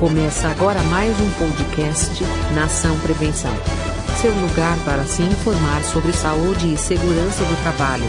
Começa 0.00 0.48
agora 0.48 0.82
mais 0.84 1.14
um 1.20 1.30
podcast 1.32 2.24
Nação 2.54 2.98
Prevenção. 3.00 3.54
Seu 4.18 4.32
lugar 4.32 4.74
para 4.78 5.04
se 5.04 5.20
informar 5.20 5.84
sobre 5.84 6.10
saúde 6.14 6.72
e 6.72 6.78
segurança 6.78 7.44
do 7.44 7.62
trabalho. 7.62 8.06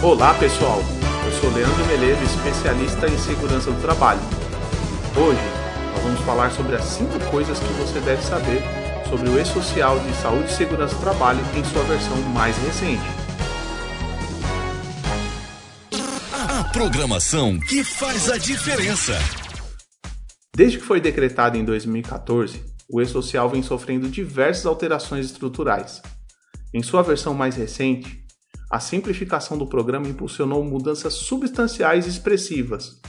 Olá 0.00 0.32
pessoal, 0.34 0.80
eu 1.26 1.40
sou 1.40 1.50
Leandro 1.50 1.84
Meledo, 1.86 2.22
especialista 2.22 3.08
em 3.08 3.18
segurança 3.18 3.68
do 3.68 3.82
trabalho. 3.82 4.20
Hoje 5.16 5.40
nós 5.92 6.04
vamos 6.04 6.20
falar 6.20 6.52
sobre 6.52 6.76
as 6.76 6.84
5 6.84 7.18
coisas 7.32 7.58
que 7.58 7.72
você 7.72 7.98
deve 7.98 8.22
saber 8.22 8.62
sobre 9.10 9.28
o 9.28 9.40
E-Social 9.40 9.98
de 9.98 10.14
Saúde 10.22 10.52
e 10.52 10.54
Segurança 10.54 10.94
do 10.94 11.00
Trabalho 11.00 11.40
em 11.56 11.64
sua 11.64 11.82
versão 11.82 12.16
mais 12.32 12.56
recente. 12.58 13.02
A 16.48 16.62
programação 16.72 17.58
que 17.58 17.82
faz 17.82 18.30
a 18.30 18.38
diferença. 18.38 19.18
Desde 20.58 20.78
que 20.78 20.84
foi 20.84 21.00
decretado 21.00 21.56
em 21.56 21.64
2014, 21.64 22.64
o 22.90 23.00
E-Social 23.00 23.48
vem 23.48 23.62
sofrendo 23.62 24.08
diversas 24.08 24.66
alterações 24.66 25.26
estruturais. 25.26 26.02
Em 26.74 26.82
sua 26.82 27.00
versão 27.00 27.32
mais 27.32 27.54
recente, 27.54 28.24
a 28.68 28.80
simplificação 28.80 29.56
do 29.56 29.68
programa 29.68 30.08
impulsionou 30.08 30.64
mudanças 30.64 31.14
substanciais 31.14 32.06
e 32.06 32.08
expressivas, 32.08 33.00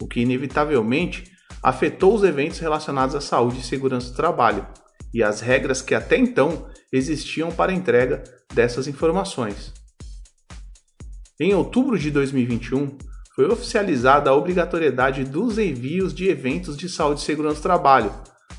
o 0.00 0.08
que 0.08 0.20
inevitavelmente 0.20 1.30
afetou 1.62 2.14
os 2.14 2.24
eventos 2.24 2.58
relacionados 2.58 3.14
à 3.14 3.20
saúde 3.20 3.60
e 3.60 3.62
segurança 3.62 4.08
do 4.08 4.16
trabalho 4.16 4.66
e 5.12 5.22
as 5.22 5.42
regras 5.42 5.82
que 5.82 5.94
até 5.94 6.16
então 6.16 6.66
existiam 6.90 7.52
para 7.52 7.70
a 7.70 7.74
entrega 7.74 8.24
dessas 8.54 8.88
informações. 8.88 9.74
Em 11.38 11.52
outubro 11.52 11.98
de 11.98 12.10
2021, 12.10 12.96
foi 13.34 13.46
oficializada 13.46 14.30
a 14.30 14.34
obrigatoriedade 14.34 15.24
dos 15.24 15.58
envios 15.58 16.14
de 16.14 16.28
eventos 16.28 16.76
de 16.76 16.88
saúde 16.88 17.20
e 17.20 17.24
segurança 17.24 17.56
do 17.56 17.62
trabalho, 17.62 18.12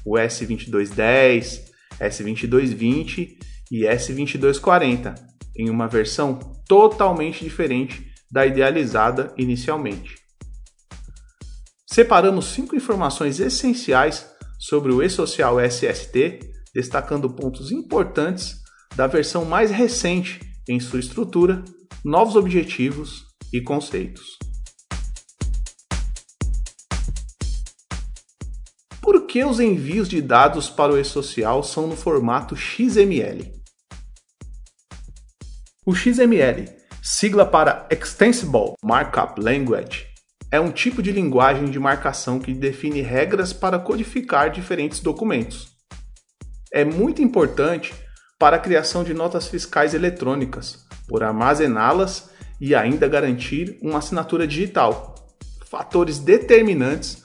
o 0.05 0.15
S2210, 0.15 1.61
S2220 1.99 3.37
e 3.71 3.83
S2240, 3.83 5.15
em 5.57 5.69
uma 5.69 5.87
versão 5.87 6.37
totalmente 6.67 7.43
diferente 7.43 8.05
da 8.29 8.45
idealizada 8.45 9.33
inicialmente. 9.37 10.15
Separamos 11.87 12.47
cinco 12.47 12.75
informações 12.75 13.39
essenciais 13.39 14.29
sobre 14.59 14.91
o 14.91 15.01
E-Social 15.01 15.57
SST, 15.59 16.39
destacando 16.73 17.29
pontos 17.29 17.71
importantes 17.71 18.57
da 18.95 19.07
versão 19.07 19.45
mais 19.45 19.71
recente 19.71 20.39
em 20.67 20.79
sua 20.79 20.99
estrutura, 20.99 21.63
novos 22.03 22.35
objetivos 22.35 23.23
e 23.53 23.61
conceitos. 23.61 24.37
Que 29.35 29.43
os 29.43 29.59
envios 29.59 30.07
de 30.07 30.21
dados 30.21 30.69
para 30.69 30.93
o 30.93 30.97
e-social 30.97 31.61
são 31.61 31.87
no 31.87 31.97
formato 31.97 32.55
XML? 32.55 33.51
O 35.85 35.93
XML, 35.93 36.69
sigla 37.03 37.45
para 37.45 37.85
Extensible 37.91 38.75
Markup 38.81 39.41
Language, 39.41 40.07
é 40.49 40.57
um 40.57 40.71
tipo 40.71 41.03
de 41.03 41.11
linguagem 41.11 41.69
de 41.69 41.77
marcação 41.77 42.39
que 42.39 42.53
define 42.53 43.01
regras 43.01 43.51
para 43.51 43.77
codificar 43.77 44.49
diferentes 44.49 45.01
documentos. 45.01 45.67
É 46.71 46.85
muito 46.85 47.21
importante 47.21 47.93
para 48.39 48.55
a 48.55 48.59
criação 48.59 49.03
de 49.03 49.13
notas 49.13 49.49
fiscais 49.49 49.93
eletrônicas, 49.93 50.85
por 51.09 51.21
armazená-las 51.21 52.29
e 52.61 52.73
ainda 52.73 53.05
garantir 53.05 53.77
uma 53.81 53.99
assinatura 53.99 54.47
digital, 54.47 55.13
fatores 55.65 56.19
determinantes 56.19 57.24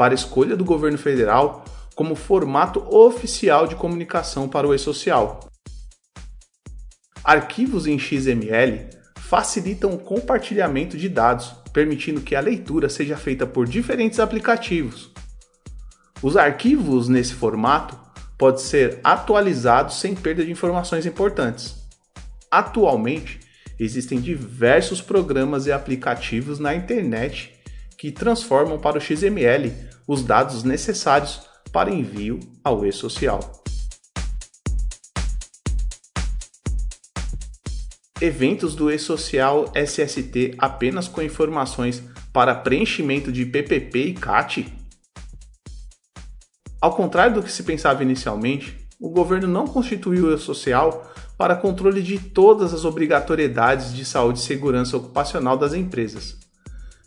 para 0.00 0.14
escolha 0.14 0.56
do 0.56 0.64
governo 0.64 0.96
federal 0.96 1.62
como 1.94 2.14
formato 2.14 2.80
oficial 2.88 3.66
de 3.66 3.76
comunicação 3.76 4.48
para 4.48 4.66
o 4.66 4.74
e-social. 4.74 5.40
Arquivos 7.22 7.86
em 7.86 7.98
XML 7.98 8.88
facilitam 9.18 9.92
o 9.92 9.98
compartilhamento 9.98 10.96
de 10.96 11.06
dados, 11.06 11.54
permitindo 11.74 12.22
que 12.22 12.34
a 12.34 12.40
leitura 12.40 12.88
seja 12.88 13.14
feita 13.14 13.46
por 13.46 13.68
diferentes 13.68 14.18
aplicativos. 14.18 15.10
Os 16.22 16.34
arquivos 16.34 17.06
nesse 17.10 17.34
formato 17.34 17.94
podem 18.38 18.64
ser 18.64 19.00
atualizados 19.04 20.00
sem 20.00 20.14
perda 20.14 20.42
de 20.42 20.50
informações 20.50 21.04
importantes. 21.04 21.76
Atualmente, 22.50 23.38
existem 23.78 24.18
diversos 24.18 25.02
programas 25.02 25.66
e 25.66 25.72
aplicativos 25.72 26.58
na 26.58 26.74
internet 26.74 27.59
que 28.00 28.10
transformam 28.10 28.78
para 28.78 28.96
o 28.96 29.00
XML 29.00 29.74
os 30.08 30.22
dados 30.22 30.64
necessários 30.64 31.42
para 31.70 31.92
envio 31.92 32.40
ao 32.64 32.86
e-social. 32.86 33.62
Eventos 38.18 38.74
do 38.74 38.90
e-social 38.90 39.70
SST 39.74 40.54
apenas 40.58 41.08
com 41.08 41.20
informações 41.20 42.02
para 42.32 42.54
preenchimento 42.54 43.30
de 43.30 43.44
PPP 43.44 43.98
e 43.98 44.14
CAT? 44.14 44.72
Ao 46.80 46.94
contrário 46.96 47.34
do 47.34 47.42
que 47.42 47.52
se 47.52 47.64
pensava 47.64 48.02
inicialmente, 48.02 48.78
o 48.98 49.10
governo 49.10 49.46
não 49.46 49.66
constituiu 49.66 50.28
o 50.28 50.34
e-social 50.34 51.12
para 51.36 51.54
controle 51.54 52.02
de 52.02 52.18
todas 52.18 52.72
as 52.72 52.86
obrigatoriedades 52.86 53.92
de 53.92 54.06
saúde 54.06 54.38
e 54.38 54.42
segurança 54.42 54.96
ocupacional 54.96 55.58
das 55.58 55.74
empresas 55.74 56.39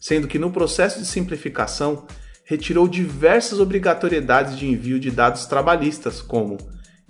sendo 0.03 0.28
que 0.28 0.38
no 0.38 0.52
processo 0.52 1.00
de 1.00 1.06
simplificação 1.06 2.06
retirou 2.44 2.90
diversas 2.90 3.62
obrigatoriedades 3.62 4.59
de 4.59 4.68
envio 4.68 5.00
de 5.00 5.09
dados 5.09 5.46
trabalhistas, 5.46 6.22
como 6.22 6.58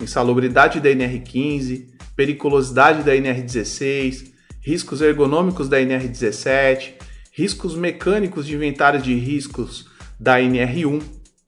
insalubridade 0.00 0.78
da 0.78 0.88
NR15, 0.90 1.88
periculosidade 2.14 3.02
da 3.02 3.12
NR16, 3.12 4.30
riscos 4.60 5.02
ergonômicos 5.02 5.68
da 5.68 5.80
NR17, 5.80 6.92
riscos 7.32 7.74
mecânicos 7.74 8.46
de 8.46 8.54
inventário 8.54 9.02
de 9.02 9.12
riscos 9.12 9.90
da 10.20 10.38
NR1, 10.38 11.02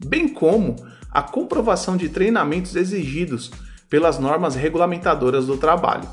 bem 0.04 0.26
como 0.26 0.74
a 1.12 1.22
comprovação 1.22 1.96
de 1.96 2.08
treinamentos 2.08 2.74
exigidos 2.74 3.52
pelas 3.88 4.18
normas 4.18 4.56
regulamentadoras 4.56 5.46
do 5.46 5.56
trabalho. 5.56 6.08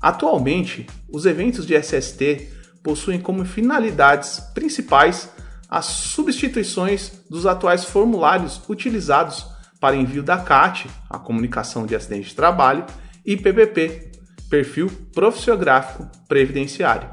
Atualmente, 0.00 0.86
os 1.08 1.26
eventos 1.26 1.66
de 1.66 1.74
SST 1.74 2.61
possuem 2.82 3.20
como 3.20 3.44
finalidades 3.44 4.40
principais 4.54 5.30
as 5.68 5.86
substituições 5.86 7.12
dos 7.30 7.46
atuais 7.46 7.84
formulários 7.84 8.60
utilizados 8.68 9.46
para 9.80 9.96
envio 9.96 10.22
da 10.22 10.38
CAT, 10.38 10.86
a 11.08 11.18
comunicação 11.18 11.86
de 11.86 11.96
acidente 11.96 12.28
de 12.28 12.34
trabalho, 12.34 12.84
e 13.24 13.36
PPP, 13.36 14.12
perfil 14.50 14.90
profissiográfico 15.14 16.06
previdenciário. 16.28 17.08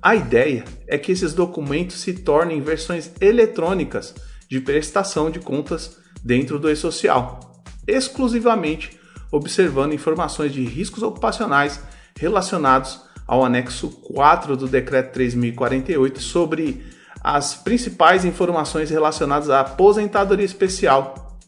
A 0.00 0.14
ideia 0.14 0.64
é 0.86 0.96
que 0.96 1.10
esses 1.10 1.34
documentos 1.34 2.00
se 2.00 2.14
tornem 2.14 2.60
versões 2.60 3.10
eletrônicas 3.20 4.14
de 4.48 4.60
prestação 4.60 5.30
de 5.30 5.40
contas 5.40 5.98
dentro 6.24 6.58
do 6.58 6.70
e-social, 6.70 7.62
exclusivamente 7.86 8.98
observando 9.32 9.92
informações 9.92 10.52
de 10.52 10.64
riscos 10.64 11.02
ocupacionais 11.02 11.82
relacionados 12.18 13.00
ao 13.30 13.44
anexo 13.44 13.88
4 14.12 14.56
do 14.56 14.66
Decreto 14.66 15.12
3048 15.12 16.20
sobre 16.20 16.84
as 17.22 17.54
principais 17.54 18.24
informações 18.24 18.90
relacionadas 18.90 19.48
à 19.48 19.60
aposentadoria 19.60 20.44
especial. 20.44 21.38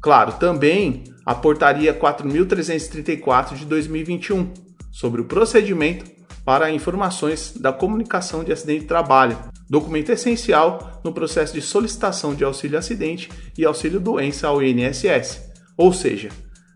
Claro, 0.00 0.34
também 0.34 1.02
a 1.26 1.34
Portaria 1.34 1.92
4334 1.92 3.56
de 3.56 3.64
2021 3.64 4.52
sobre 4.92 5.20
o 5.20 5.24
procedimento 5.24 6.08
para 6.44 6.70
informações 6.70 7.54
da 7.58 7.72
comunicação 7.72 8.44
de 8.44 8.52
acidente 8.52 8.82
de 8.82 8.86
trabalho, 8.86 9.36
documento 9.68 10.10
essencial 10.10 11.00
no 11.02 11.12
processo 11.12 11.54
de 11.54 11.60
solicitação 11.60 12.36
de 12.36 12.44
auxílio 12.44 12.78
acidente 12.78 13.28
e 13.58 13.64
auxílio 13.64 13.98
doença 13.98 14.46
ao 14.46 14.62
INSS, 14.62 15.40
ou 15.76 15.92
seja, 15.92 16.28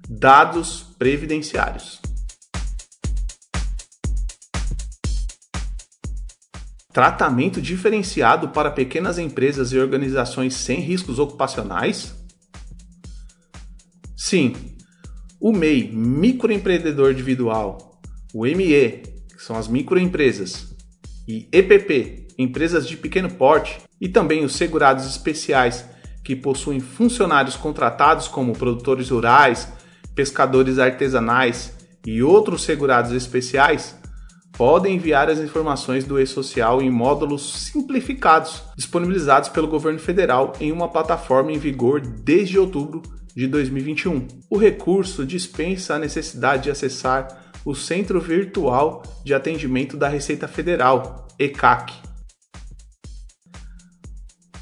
dados 0.08 0.86
previdenciários. 0.98 2.07
Tratamento 6.98 7.62
diferenciado 7.62 8.48
para 8.48 8.72
pequenas 8.72 9.18
empresas 9.20 9.70
e 9.70 9.78
organizações 9.78 10.54
sem 10.54 10.80
riscos 10.80 11.20
ocupacionais? 11.20 12.12
Sim, 14.16 14.52
o 15.40 15.52
MEI, 15.52 15.92
microempreendedor 15.92 17.12
individual, 17.12 18.00
o 18.34 18.42
ME, 18.42 19.04
que 19.32 19.38
são 19.38 19.54
as 19.54 19.68
microempresas, 19.68 20.74
e 21.28 21.48
EPP, 21.52 22.26
empresas 22.36 22.84
de 22.84 22.96
pequeno 22.96 23.30
porte, 23.30 23.78
e 24.00 24.08
também 24.08 24.44
os 24.44 24.56
segurados 24.56 25.06
especiais, 25.06 25.84
que 26.24 26.34
possuem 26.34 26.80
funcionários 26.80 27.54
contratados 27.54 28.26
como 28.26 28.58
produtores 28.58 29.10
rurais, 29.10 29.72
pescadores 30.16 30.80
artesanais 30.80 31.74
e 32.04 32.24
outros 32.24 32.64
segurados 32.64 33.12
especiais, 33.12 33.96
podem 34.58 34.96
enviar 34.96 35.30
as 35.30 35.38
informações 35.38 36.04
do 36.04 36.18
e-social 36.18 36.82
em 36.82 36.90
módulos 36.90 37.54
simplificados, 37.54 38.64
disponibilizados 38.76 39.48
pelo 39.48 39.68
governo 39.68 40.00
federal 40.00 40.52
em 40.60 40.72
uma 40.72 40.88
plataforma 40.88 41.52
em 41.52 41.58
vigor 41.58 42.00
desde 42.00 42.58
outubro 42.58 43.00
de 43.36 43.46
2021. 43.46 44.26
O 44.50 44.58
recurso 44.58 45.24
dispensa 45.24 45.94
a 45.94 45.98
necessidade 45.98 46.64
de 46.64 46.70
acessar 46.72 47.52
o 47.64 47.72
Centro 47.72 48.20
Virtual 48.20 49.04
de 49.24 49.32
Atendimento 49.32 49.96
da 49.96 50.08
Receita 50.08 50.48
Federal, 50.48 51.28
ECAC. 51.38 51.94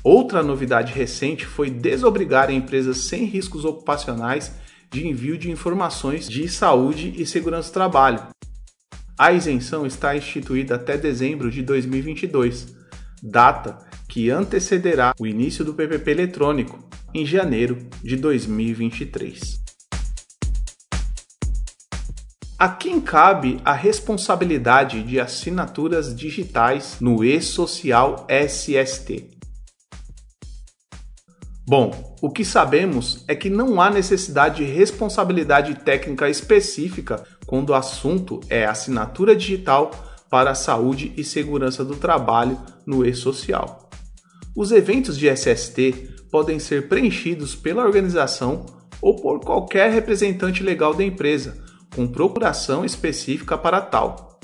Outra 0.04 0.42
novidade 0.42 0.92
recente 0.92 1.46
foi 1.46 1.70
desobrigar 1.70 2.50
empresas 2.50 2.98
sem 3.08 3.24
riscos 3.24 3.64
ocupacionais 3.64 4.52
de 4.92 5.08
envio 5.08 5.38
de 5.38 5.50
informações 5.50 6.28
de 6.28 6.46
saúde 6.48 7.14
e 7.16 7.24
segurança 7.24 7.70
do 7.70 7.74
trabalho. 7.74 8.35
A 9.18 9.32
isenção 9.32 9.86
está 9.86 10.14
instituída 10.14 10.74
até 10.74 10.98
dezembro 10.98 11.50
de 11.50 11.62
2022, 11.62 12.76
data 13.22 13.78
que 14.06 14.28
antecederá 14.28 15.14
o 15.18 15.26
início 15.26 15.64
do 15.64 15.72
PPP 15.72 16.10
eletrônico, 16.10 16.86
em 17.14 17.24
janeiro 17.24 17.78
de 18.02 18.14
2023. 18.14 19.58
A 22.58 22.68
quem 22.68 23.00
cabe 23.00 23.58
a 23.64 23.72
responsabilidade 23.72 25.02
de 25.02 25.18
assinaturas 25.18 26.14
digitais 26.14 26.98
no 27.00 27.24
e-social 27.24 28.26
SST? 28.28 29.35
Bom, 31.68 32.16
o 32.22 32.30
que 32.30 32.44
sabemos 32.44 33.24
é 33.26 33.34
que 33.34 33.50
não 33.50 33.80
há 33.80 33.90
necessidade 33.90 34.64
de 34.64 34.70
responsabilidade 34.70 35.74
técnica 35.74 36.30
específica 36.30 37.24
quando 37.44 37.70
o 37.70 37.74
assunto 37.74 38.38
é 38.48 38.64
assinatura 38.64 39.34
digital 39.34 39.90
para 40.30 40.52
a 40.52 40.54
saúde 40.54 41.12
e 41.16 41.24
segurança 41.24 41.84
do 41.84 41.96
trabalho 41.96 42.56
no 42.86 43.04
e-social. 43.04 43.90
Os 44.54 44.70
eventos 44.70 45.18
de 45.18 45.28
SST 45.28 46.26
podem 46.30 46.60
ser 46.60 46.88
preenchidos 46.88 47.56
pela 47.56 47.84
organização 47.84 48.64
ou 49.02 49.16
por 49.16 49.40
qualquer 49.40 49.90
representante 49.90 50.62
legal 50.62 50.94
da 50.94 51.02
empresa, 51.02 51.58
com 51.94 52.06
procuração 52.06 52.84
específica 52.84 53.58
para 53.58 53.80
tal. 53.80 54.38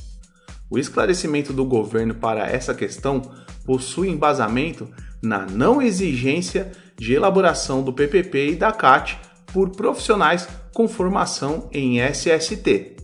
O 0.68 0.76
esclarecimento 0.76 1.52
do 1.52 1.64
governo 1.64 2.14
para 2.14 2.48
essa 2.48 2.74
questão 2.74 3.22
possui 3.64 4.08
embasamento 4.08 4.88
na 5.22 5.46
não 5.46 5.80
exigência 5.80 6.72
de 6.98 7.14
elaboração 7.14 7.82
do 7.82 7.92
PPP 7.92 8.50
e 8.50 8.56
da 8.56 8.72
CAT 8.72 9.18
por 9.52 9.70
profissionais 9.70 10.48
com 10.72 10.88
formação 10.88 11.68
em 11.72 12.00
SST, 12.00 12.96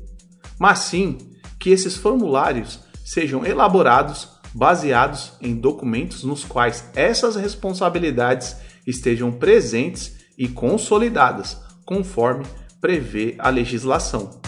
mas 0.58 0.80
sim 0.80 1.18
que 1.58 1.70
esses 1.70 1.96
formulários 1.96 2.80
sejam 3.04 3.44
elaborados 3.44 4.28
baseados 4.54 5.32
em 5.40 5.54
documentos 5.54 6.24
nos 6.24 6.44
quais 6.44 6.84
essas 6.94 7.36
responsabilidades 7.36 8.56
estejam 8.86 9.30
presentes 9.30 10.16
e 10.36 10.48
consolidadas, 10.48 11.58
conforme 11.84 12.44
prevê 12.80 13.34
a 13.38 13.50
legislação. 13.50 14.40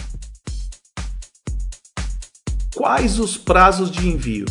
Quais 2.73 3.19
os 3.19 3.37
prazos 3.37 3.91
de 3.91 4.07
envio? 4.07 4.45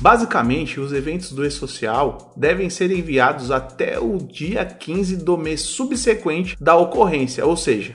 Basicamente, 0.00 0.78
os 0.78 0.92
eventos 0.92 1.32
do 1.32 1.44
e-social 1.44 2.32
devem 2.36 2.70
ser 2.70 2.90
enviados 2.92 3.50
até 3.50 3.98
o 3.98 4.16
dia 4.18 4.64
15 4.64 5.16
do 5.16 5.36
mês 5.36 5.62
subsequente 5.62 6.56
da 6.60 6.76
ocorrência, 6.76 7.44
ou 7.44 7.56
seja, 7.56 7.92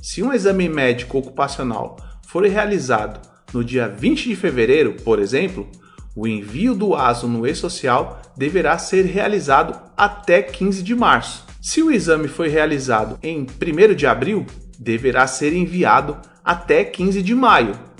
se 0.00 0.22
um 0.22 0.32
exame 0.32 0.68
médico 0.68 1.18
ocupacional 1.18 1.96
for 2.26 2.44
realizado 2.44 3.20
no 3.52 3.62
dia 3.62 3.86
20 3.86 4.30
de 4.30 4.34
fevereiro, 4.34 4.94
por 5.04 5.18
exemplo, 5.18 5.68
o 6.16 6.26
envio 6.26 6.74
do 6.74 6.94
ASO 6.94 7.28
no 7.28 7.46
e-social 7.46 8.20
deverá 8.36 8.78
ser 8.78 9.04
realizado 9.04 9.78
até 9.96 10.42
15 10.42 10.82
de 10.82 10.94
março. 10.94 11.44
Se 11.60 11.82
o 11.82 11.90
exame 11.90 12.28
foi 12.28 12.48
realizado 12.48 13.18
em 13.22 13.42
1 13.42 13.94
de 13.94 14.06
abril, 14.06 14.46
deverá 14.78 15.26
ser 15.26 15.52
enviado 15.52 16.16
até 16.42 16.82
15 16.82 17.22
de 17.22 17.34
maio. 17.34 17.91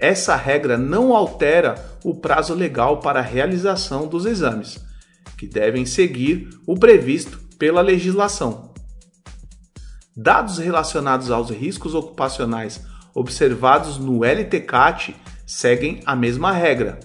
Essa 0.00 0.34
regra 0.34 0.78
não 0.78 1.14
altera 1.14 1.74
o 2.02 2.14
prazo 2.14 2.54
legal 2.54 3.00
para 3.00 3.18
a 3.20 3.22
realização 3.22 4.06
dos 4.06 4.24
exames, 4.24 4.82
que 5.36 5.46
devem 5.46 5.84
seguir 5.84 6.48
o 6.66 6.74
previsto 6.74 7.38
pela 7.58 7.82
legislação. 7.82 8.72
Dados 10.16 10.56
relacionados 10.56 11.30
aos 11.30 11.50
riscos 11.50 11.94
ocupacionais 11.94 12.82
observados 13.14 13.98
no 13.98 14.24
LTCAT 14.24 15.14
seguem 15.46 16.00
a 16.06 16.16
mesma 16.16 16.50
regra. 16.50 16.98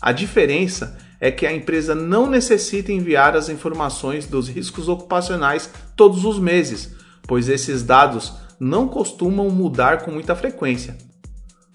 A 0.00 0.10
diferença 0.10 0.96
é 1.20 1.30
que 1.30 1.46
a 1.46 1.52
empresa 1.52 1.94
não 1.94 2.30
necessita 2.30 2.92
enviar 2.92 3.36
as 3.36 3.50
informações 3.50 4.24
dos 4.26 4.48
riscos 4.48 4.88
ocupacionais 4.88 5.68
todos 5.94 6.24
os 6.24 6.38
meses, 6.38 6.94
pois 7.26 7.48
esses 7.48 7.82
dados 7.82 8.32
não 8.58 8.88
costumam 8.88 9.50
mudar 9.50 10.02
com 10.02 10.10
muita 10.10 10.34
frequência. 10.34 11.07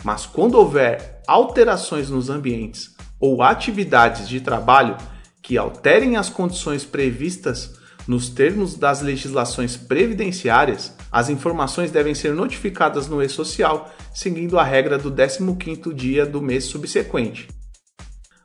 Mas 0.03 0.25
quando 0.25 0.55
houver 0.55 1.21
alterações 1.25 2.09
nos 2.09 2.29
ambientes 2.29 2.94
ou 3.19 3.41
atividades 3.41 4.27
de 4.27 4.41
trabalho 4.41 4.97
que 5.41 5.57
alterem 5.57 6.17
as 6.17 6.29
condições 6.29 6.83
previstas 6.83 7.81
nos 8.05 8.27
termos 8.27 8.75
das 8.75 9.01
legislações 9.01 9.77
previdenciárias, 9.77 10.94
as 11.09 11.29
informações 11.29 11.89
devem 11.89 12.13
ser 12.13 12.33
notificadas 12.33 13.07
no 13.07 13.23
e-social, 13.23 13.89
seguindo 14.13 14.59
a 14.59 14.63
regra 14.63 14.97
do 14.97 15.09
15º 15.09 15.94
dia 15.94 16.25
do 16.25 16.41
mês 16.41 16.65
subsequente. 16.65 17.47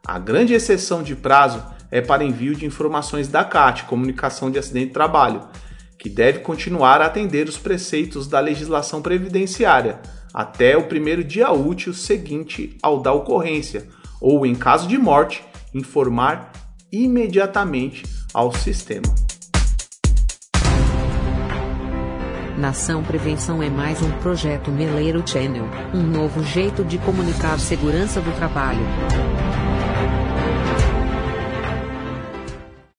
A 0.06 0.16
grande 0.18 0.54
exceção 0.54 1.02
de 1.02 1.16
prazo 1.16 1.64
é 1.90 2.00
para 2.00 2.24
envio 2.24 2.54
de 2.54 2.66
informações 2.66 3.26
da 3.26 3.42
CAT, 3.42 3.84
Comunicação 3.84 4.48
de 4.48 4.60
Acidente 4.60 4.88
de 4.88 4.92
Trabalho, 4.92 5.48
que 5.98 6.08
deve 6.08 6.38
continuar 6.38 7.00
a 7.00 7.06
atender 7.06 7.48
os 7.48 7.58
preceitos 7.58 8.28
da 8.28 8.38
legislação 8.38 9.02
previdenciária 9.02 10.00
até 10.32 10.76
o 10.76 10.84
primeiro 10.84 11.24
dia 11.24 11.50
útil 11.50 11.92
seguinte 11.92 12.76
ao 12.82 13.00
da 13.00 13.12
ocorrência, 13.12 13.88
ou, 14.20 14.44
em 14.44 14.54
caso 14.54 14.88
de 14.88 14.98
morte, 14.98 15.44
informar 15.74 16.52
imediatamente 16.90 18.04
ao 18.32 18.52
sistema. 18.52 19.14
Nação 22.58 23.04
Prevenção 23.04 23.62
é 23.62 23.70
mais 23.70 24.02
um 24.02 24.10
projeto 24.18 24.72
Meleiro 24.72 25.22
Channel, 25.24 25.64
um 25.94 26.02
novo 26.02 26.42
jeito 26.42 26.84
de 26.84 26.98
comunicar 26.98 27.56
segurança 27.60 28.20
do 28.20 28.32
trabalho. 28.32 28.84